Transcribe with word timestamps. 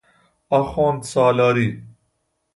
آخوندسالاری 0.49 1.83